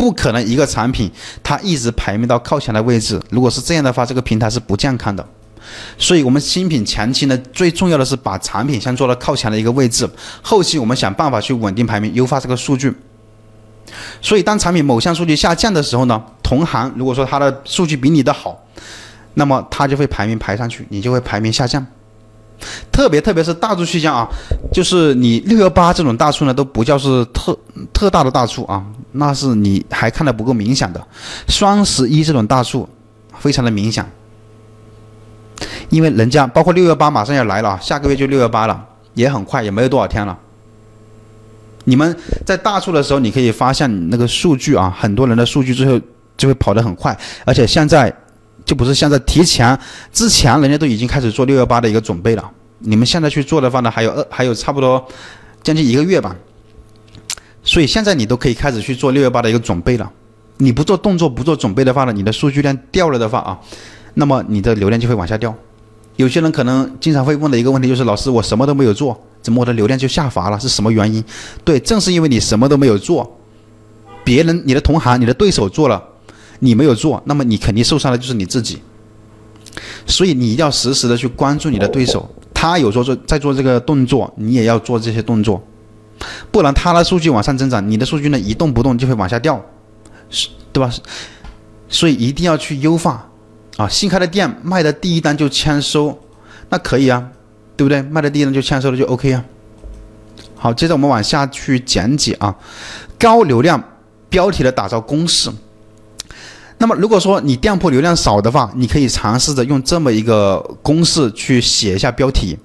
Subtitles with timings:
[0.00, 1.10] 不可能一个产品
[1.42, 3.20] 它一直排名到靠前的位置。
[3.28, 5.22] 如果是这样的话，这个平台是不健康的。
[5.98, 10.08] 所以，我们新品前期呢，最重要的是把产品先做到靠前的一个位置，
[10.40, 12.90] 后期我们想办法去稳定排名，优化这个数据。
[14.22, 18.58] 所以，当产品某项数据下降的时候呢，同行如果说它的数据比你的好，
[19.34, 21.86] 那么它就会排名排上去，你就会排名下降。
[22.90, 24.26] 特别特别是大促期间啊，
[24.72, 27.54] 就是你六幺八这种大促呢，都不叫是特
[27.92, 28.82] 特大的大促啊，
[29.12, 31.06] 那是你还看的不够明显的。
[31.48, 32.88] 双十一这种大促，
[33.38, 34.04] 非常的明显，
[35.88, 38.84] 因为人家包括六幺八马上要来了，下个月就六幺八了，
[39.14, 40.38] 也很快，也没有多少天了。
[41.84, 46.00] 你们在大促的时候，你可以发现你那个数据啊，很多人的数据最后
[46.36, 48.14] 就会跑得很快，而且现在。
[48.62, 49.76] 就不是现在提前
[50.12, 52.50] 之前，人家都已经开始做六幺八的一个准备了。
[52.78, 55.04] 你们现在去做的话呢，还有二还有差不多
[55.60, 56.36] 将近一个月吧。
[57.70, 60.10] 所以现在你都可以开始去做六幺八的一个准备了。
[60.56, 63.56] 你不做动作不做准备的话呢，你的数据量掉了的话啊，
[64.14, 65.54] 那么你的流量就会往下掉。
[66.16, 70.58] 有些人可能经常会问的一个问题就是：老师，我什么都没有做，怎么我的流量就下滑了？
[70.58, 71.22] 是什么原因？
[71.62, 73.38] 对，正是因为你什么都没有做，
[74.24, 76.02] 别人、你的同行、你的对手做了。
[76.58, 78.80] 你没有做，那么你肯定受伤的就是你自己。
[80.06, 85.62] 所以你一定要实时的去关注你的对手，他有做做在做这个动作，你也要做这些动作，
[86.50, 89.60] 不然他的数据往上增长，你的数据呢一动不动就会往下掉，
[90.28, 90.92] 是，对吧？
[91.88, 93.28] 所以一定要去优化
[93.76, 93.88] 啊！
[93.88, 96.18] 新开的店卖的第一单就签收，
[96.68, 97.28] 那可以啊，
[97.76, 98.00] 对不对？
[98.02, 99.44] 卖的第一单就签收了就 OK 啊。
[100.54, 102.54] 好，接着我们往下去讲解啊，
[103.18, 103.82] 高流量
[104.28, 105.50] 标题的打造公式。
[106.78, 112.56] 那么，如果说你店铺流量少的话，你可以尝试着用这么一个公式去写一下标题，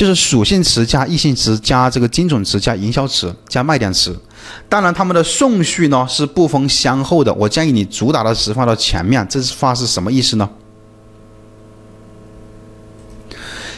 [0.00, 4.18] 就是属性词加异性词加这个精准词加营销词加卖点词。
[4.66, 7.30] 当然，它们的顺序呢是不分先后的。
[7.34, 9.26] 我建议你主打的词放到前面。
[9.28, 10.48] 这句话是什么意思呢？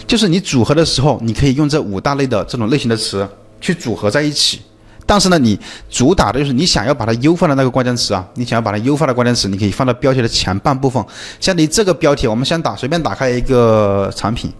[0.06, 3.28] 就是你组合的时候，你可以用这五大类的这种类型的词
[3.60, 4.60] 去组合在一起。
[5.04, 5.58] 但是呢，你
[5.90, 11.04] 主打的就是你想要把它优化的那个关键词啊，你想要把它优化的关键词，你可以放到标题的前半部分。
[11.40, 14.52] 像你这个标题，我们先打随便打开一个产品，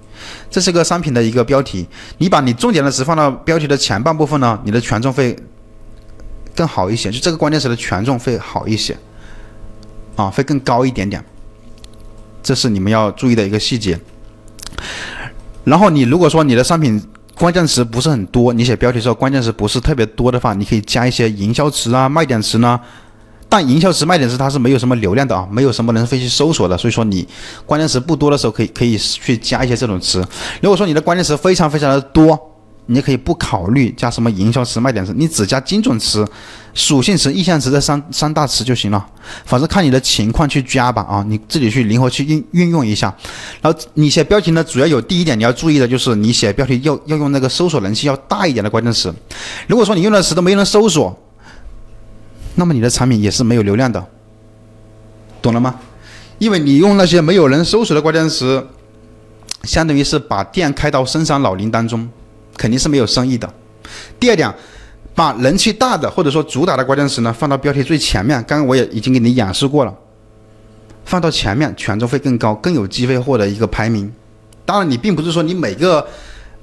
[0.50, 1.87] 这是个商品的一个标题，
[2.19, 5.37] 你把你重点的词放到标题的前半部分呢，你的权重会
[6.55, 8.97] 更好一些，就这个关键词的权重会好一些，
[10.16, 11.25] 啊，会更高一点点。
[12.43, 13.99] 这是你们要注意的一个细节。
[15.65, 17.03] 然后你如果说你的商品，
[17.34, 22.81] 关键词不是很多，你写标题时候关键词不是特别多的话，你可以加一些营销词啊、卖点词呢。
[23.53, 27.29] 但营销词、卖点词它是没有什么流量的啊，没有什么人会去搜索的，所以说你
[27.67, 30.27] 关键词不多的时候，可以可以去加一些这种词。
[30.63, 32.49] 如果说你的关键词非常非常的多。
[32.87, 36.27] 你可以不考虑加什么营销词、卖点词，你只加精准词、
[36.75, 39.07] 属性词、意向词这三三大词就行了。
[39.45, 43.15] 反正看你的情况去加吧啊，你自己去灵活去运运用一下。
[43.61, 49.15] 然后你写标题呢，主要有第一点你要注意的就是你写标题要要用那个搜索人气要大一点的关键词。
[49.69, 51.17] 如果说你用的词都没人搜索，
[52.55, 54.05] 那么你的产品也是没有流量的，
[55.41, 55.75] 懂了吗？
[56.39, 58.67] 因为你用那些没有人搜索的关键词，
[59.65, 62.09] 相当于是把店开到深山老林当中。
[62.55, 63.51] 肯定是没有生意的。
[64.21, 64.55] 第二点，
[65.15, 68.37] 把人气大的或者说主打的关键词呢放到标题最前面。
[68.45, 69.95] 刚刚我也已经给你演示过了，
[71.07, 74.12] 放到前面权重会更高，更有机会获得一个排名。
[74.67, 76.07] 当然，你并不是说你每个，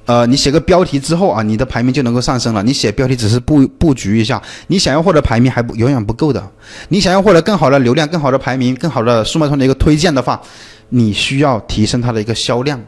[0.10, 2.64] 呃，你写个标题之后啊，你的排名就能够上升了。
[2.64, 6.52] 你写标题只是布布局一下，你想要获得排名还不永远不够的。
[6.88, 10.42] 你想要获得更好的流量、更好的排名、更好的速卖通的一个推荐的话，
[10.90, 12.82] 你需要提升它的一个销量。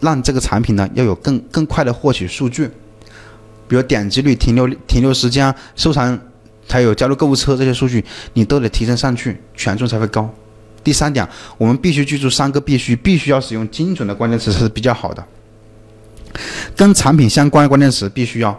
[0.00, 2.68] 让这个产品呢要有更更快的获取数据，
[3.68, 6.18] 比如点击率、停留停留时间、收藏，
[6.68, 10.28] 还有加入购物车这些数据，你都得提升上去，权重才会高。
[10.82, 11.24] 第三点，
[11.56, 15.24] 我们必须记住三个必须，必须要使用精准的关键词是比较好的，
[16.76, 18.58] 跟产品相关的关键词必须要。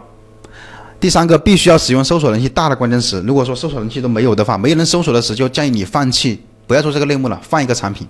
[0.98, 3.22] 第三个，必须要使用搜索人气大的关键词。
[3.26, 8.08] 如果说搜索人气都没有的话，没人搜索的时候，就建议你放弃，不要做这个类目了，换一个产品。